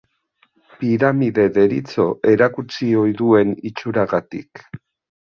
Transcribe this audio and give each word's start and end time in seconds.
Piramide 0.79 1.45
deritzo 1.59 2.07
erakutsi 2.33 2.91
ohi 3.05 3.17
duen 3.23 3.57
itxuragatik. 3.73 4.69